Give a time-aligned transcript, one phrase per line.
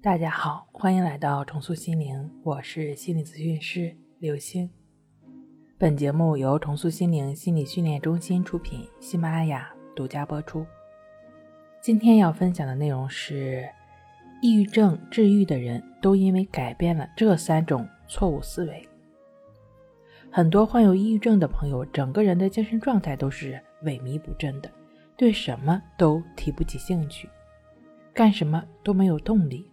[0.00, 4.70] 大家好，欢迎来到重塑心灵，我是心理咨询师刘星。
[5.76, 10.64] 本节目由重塑心灵心理训练中心出品，喜马拉雅独家播出。
[11.80, 13.68] 今天要分享的内容是：
[14.40, 18.88] 抑郁症治愈的人都因为改变了这三种错误思维。
[20.30, 24.70] 很多患有抑郁症的朋友，整个人的精神状态都是萎靡不振的，
[25.16, 27.28] 对什么都提不起兴趣，
[28.14, 29.68] 干什么都没有动力。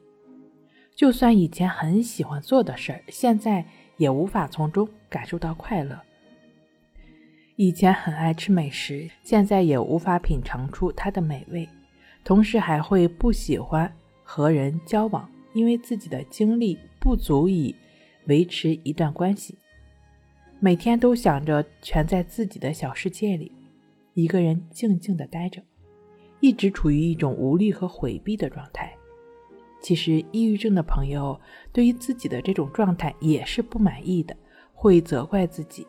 [0.95, 3.65] 就算以前很喜欢做的事儿，现在
[3.97, 5.99] 也无法从中感受到快乐。
[7.57, 11.67] 以前很爱吃美食，现在也无法品尝出它的美味。
[12.23, 17.75] 同时还会不喜欢和人交往，因为自己的精力不足以
[18.27, 19.55] 维持一段关系。
[20.59, 23.51] 每天都想着全在自己的小世界里，
[24.13, 25.61] 一个人静静的待着，
[26.39, 28.94] 一直处于一种无力和回避的状态。
[29.85, 31.39] 其实，抑郁症的朋友
[31.71, 34.35] 对于自己的这种状态也是不满意的，
[34.73, 35.85] 会责怪自己，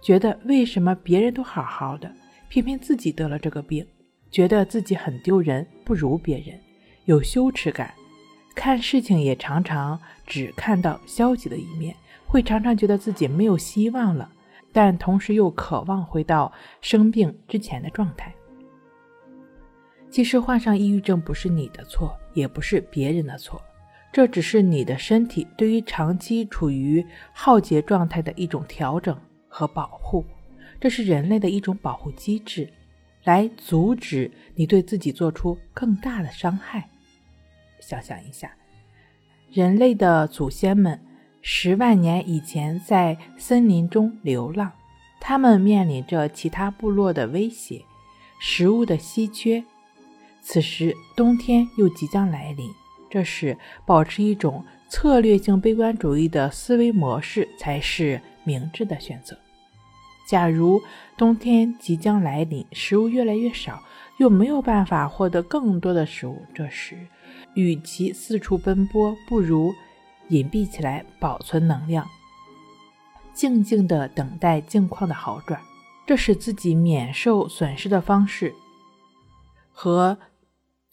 [0.00, 2.08] 觉得为什么别人都好好的，
[2.48, 3.84] 偏偏自己得了这个病，
[4.30, 6.56] 觉得自己很丢人，不如别人，
[7.06, 7.92] 有羞耻感，
[8.54, 11.92] 看事情也常常只看到消极的一面，
[12.28, 14.30] 会常常觉得自己没有希望了，
[14.72, 18.32] 但同时又渴望回到生病之前的状态。
[20.08, 23.62] 其实患上抑郁症不是你的错，也不是别人的错，
[24.12, 29.16] 这只是你的身体对于长期处于耗竭状态的一种调整
[29.48, 30.24] 和保护。
[30.80, 32.68] 这是人类的一种保护机制，
[33.22, 36.90] 来阻止你对自己做出更大的伤害。
[37.80, 38.54] 想想一下，
[39.50, 41.00] 人类的祖先们
[41.40, 44.70] 十万年以前在森林中流浪，
[45.20, 47.82] 他们面临着其他部落的威胁，
[48.40, 49.64] 食物的稀缺。
[50.46, 52.70] 此时冬天又即将来临，
[53.08, 53.56] 这时
[53.86, 59.36] 保持一种策略性悲观主义的思维模式才是明智的选择。
[60.28, 60.80] 假如
[61.16, 63.82] 冬天即将来临，食物越来越少，
[64.18, 66.94] 又没有办法获得更多的食物，这时
[67.54, 69.74] 与其四处奔波，不如
[70.28, 72.06] 隐蔽起来保存能量，
[73.32, 75.58] 静静的等待境况的好转，
[76.06, 78.54] 这是自己免受损失的方式
[79.72, 80.18] 和。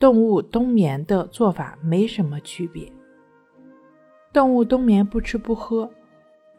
[0.02, 2.92] 动物冬眠的做法没什么区别。
[4.34, 5.88] 动物冬眠不吃不喝，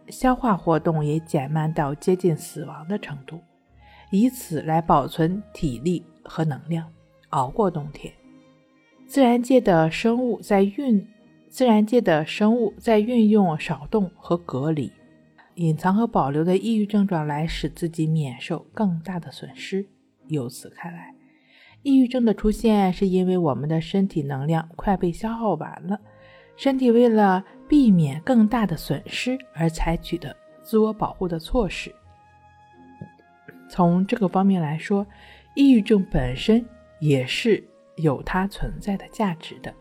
[0.06, 3.40] 消化活动也减慢到接近死亡的程度，
[4.12, 6.88] 以此来保存体力和能量，
[7.30, 8.14] 熬过冬天。
[9.08, 11.04] 自然界的生物在运，
[11.48, 14.92] 自然界的生物在运用少动和隔离，
[15.56, 19.84] 隐藏和保留的抑郁症状，来使自己免受更大的损失。
[20.28, 21.11] 由此看来。
[21.82, 25.98] 抑郁症的出现是因为我们的身体能量快被消耗完了，
[26.56, 31.92] 身体为了避免更大的损失而采取的自我保护的措施。
[33.68, 35.04] 从这个方面来说，
[35.56, 36.64] 抑郁症本身
[37.00, 37.62] 也是
[37.96, 39.74] 有它存在的价值的。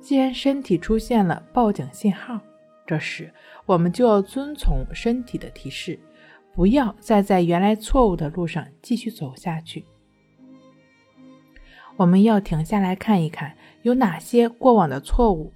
[0.00, 2.40] 既然身体出现了报警信号，
[2.86, 3.32] 这时
[3.66, 5.98] 我们就要遵从身体的提示，
[6.54, 9.84] 不要再在原来错误的路上继续走下去。
[11.96, 15.52] 我们要停下来看一看，有哪些过往的错误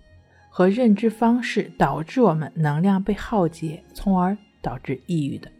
[0.49, 5.51] 和认知方式导致我们能量被耗竭，从而导致抑郁的。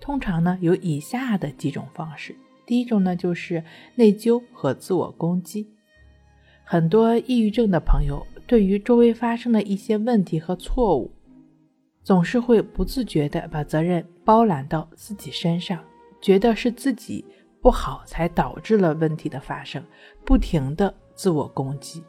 [0.00, 2.34] 通常呢，有以下的几种方式。
[2.64, 3.64] 第一种呢，就是
[3.96, 5.66] 内疚和自我攻击。
[6.62, 11.10] 很多抑郁症的朋友对于周围发生的一些问题和错误，
[12.04, 15.84] 总是会不自觉地把责任包揽到自己身上，
[16.20, 17.24] 觉得是自己。
[17.62, 19.84] 不好才导致了问题的发生，
[20.24, 22.02] 不停的自我攻击，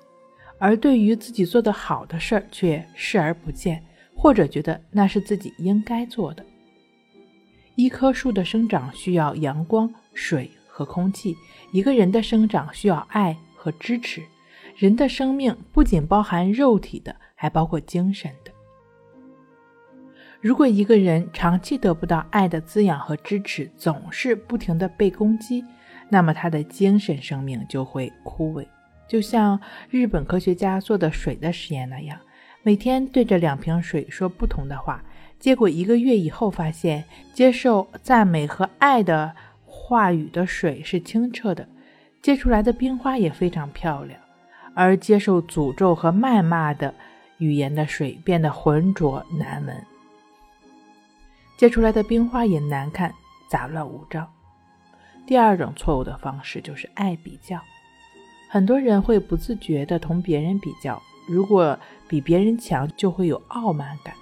[0.57, 3.83] 而对于自己做的好的事儿却视而不见，
[4.15, 6.45] 或者觉得那是自己应该做的。
[7.75, 11.35] 一棵树的生长需要阳光、水和空气，
[11.71, 14.21] 一个人的生长需要爱和支持。
[14.77, 18.50] 人的生命不仅包含肉体的，还包括精神的。
[20.41, 25.63] 如果一个人长期得不到爱的滋养和支持，总是不停的被攻击，
[26.09, 28.65] 那么他的精神生命就会枯萎。
[29.07, 29.59] 就像
[29.91, 32.17] 日本科学家做的水的实验那样，
[32.63, 35.03] 每天对着两瓶水说不同的话，
[35.37, 37.03] 结果一个月以后发现，
[37.35, 41.69] 接受赞美和爱的话语的水是清澈的，
[42.19, 44.17] 结出来的冰花也非常漂亮；
[44.73, 46.91] 而接受诅咒和谩骂的
[47.37, 49.90] 语言的水变得浑浊难闻。
[51.61, 53.13] 结出来的冰花也难看，
[53.47, 54.27] 杂乱无章。
[55.27, 57.61] 第二种错误的方式就是爱比较，
[58.49, 61.77] 很多人会不自觉地同别人比较，如果
[62.07, 64.15] 比别人强，就会有傲慢感；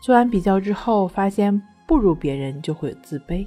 [0.00, 3.44] 做完比较之后，发现不如别人，就会自卑。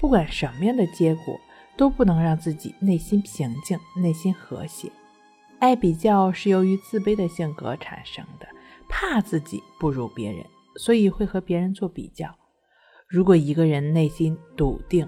[0.00, 1.38] 不管什么样的结果，
[1.76, 4.90] 都不能让自己内心平静、内心和谐。
[5.58, 8.48] 爱比较是由于自卑的性格产生的，
[8.88, 10.42] 怕自己不如别人，
[10.78, 12.34] 所以会和别人做比较。
[13.06, 15.06] 如果一个人内心笃定，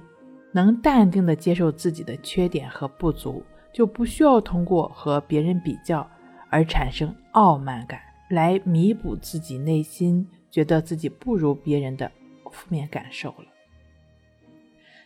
[0.52, 6.06] 能淡定的接受自己的缺点和不足，就不需要通过和别人比较
[6.50, 8.00] 而产生傲慢感，
[8.30, 12.10] 来弥补自己内心觉得自己不如别人的
[12.50, 13.44] 负面感受了。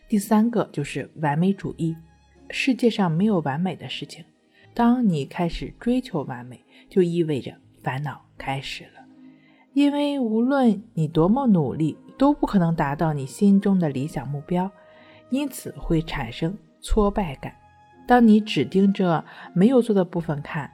[0.07, 1.95] 第三个就是完美主义，
[2.49, 4.25] 世界上没有完美的事情。
[4.73, 6.59] 当你开始追求完美，
[6.89, 9.04] 就意味着烦恼开始了，
[9.75, 14.71] 因为无论你多么努力，都不可能达到你心中的理想目标。
[15.29, 17.53] 因此会产生挫败感。
[18.07, 20.71] 当你只盯着没有做的部分看，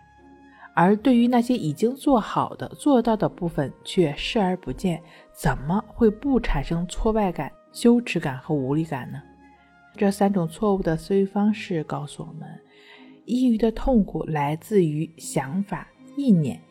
[0.76, 5.02] 而对于那些已经做好的、做到的部分却视而不见，
[5.34, 9.20] 怎么会不产生挫败感、羞耻感和无力感呢？
[9.96, 12.48] 这三种错误的思维方式告诉我们，
[13.26, 16.62] 抑郁的痛苦来自于想法、意念，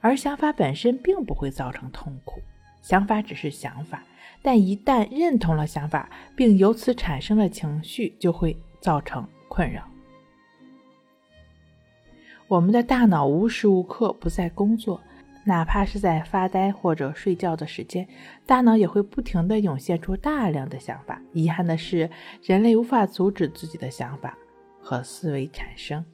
[0.00, 2.40] 而想法本身并不会造成痛苦，
[2.80, 4.02] 想法只是想法。
[4.40, 9.82] 但一旦认同了想法，并由此产生了情绪，就会造成困扰。
[12.46, 15.00] 我们的大脑无时无刻不在工作，
[15.44, 18.06] 哪怕是在发呆或者睡觉的时间，
[18.46, 21.20] 大脑也会不停地涌现出大量的想法。
[21.32, 22.08] 遗憾的是，
[22.42, 24.38] 人类无法阻止自己的想法
[24.80, 26.04] 和思维产生。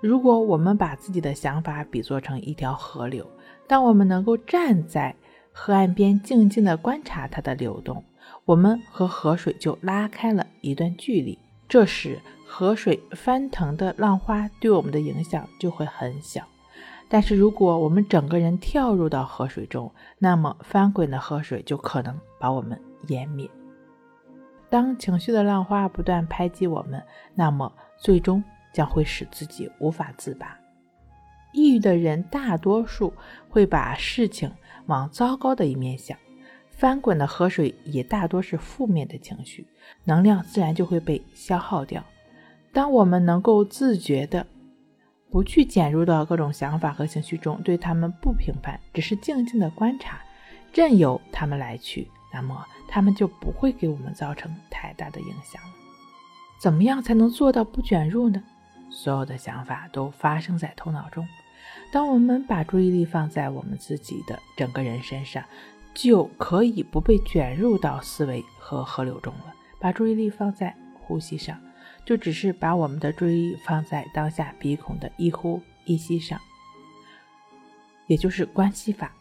[0.00, 3.26] 如果我们把自己的想法比作成一条河流，
[3.66, 5.14] 当我们能够站在。
[5.58, 8.04] 河岸边静静地观察它的流动，
[8.44, 11.38] 我们和河水就拉开了一段距离。
[11.66, 16.42] 这时，河水翻腾的浪花对我们的影响就会很小。
[17.08, 23.48] 但是，如果我们整个人跳入到河水中，那么翻滚的河水就可能把我们淹灭。
[24.68, 27.02] 当情绪的浪花不断拍击我们，
[27.34, 28.44] 那么最终
[28.76, 30.54] 将会使自己无法自拔。
[31.54, 33.14] 抑郁的人大多数
[33.48, 34.52] 会把事情。
[34.84, 36.16] 往糟糕的一面想，
[36.70, 39.66] 翻滚的河水也大多是负面的情绪，
[40.04, 42.04] 能量自然就会被消耗掉。
[42.72, 44.46] 当我们能够自觉的
[45.28, 50.20] 不去卷入到各种想法和情绪中，对他们不评判，只是静静的观察，
[50.72, 55.74] 任由他们来去，那么他们就不会给我们造成太大的影响了。
[56.60, 58.40] 怎么样才能做到不卷入呢？
[58.90, 61.26] 所有的想法都发生在头脑中。
[61.92, 65.44] 当我们把注意力放在我们自己的整个人身上，
[65.94, 69.54] 就可以不被卷入到思维和河流中了。
[69.78, 71.58] 把注意力放在呼吸上，
[72.04, 76.40] 就只是把我们的注意力放在当下鼻孔的一呼一吸上，
[78.06, 79.12] 也就是关系法。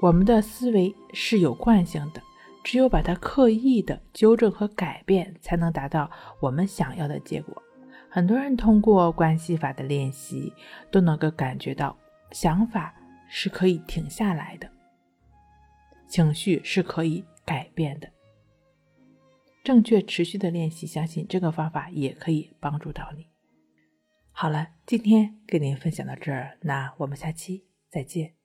[0.00, 2.22] 我们的思维是有惯性的，
[2.62, 6.10] 只有把它刻意的纠正和改变，才能达到
[6.40, 7.62] 我们想要的结果。
[8.10, 10.52] 很多人通过关系法的练习，
[10.90, 11.96] 都能够感觉到
[12.32, 12.94] 想法
[13.28, 14.70] 是可以停下来的，
[16.08, 18.10] 情绪是可以改变的。
[19.62, 23.26] 正确持续的练习，相信这个方法也可以帮助到你。
[24.32, 28.37] 好了，今天跟您分享到这儿，那我们下期再见。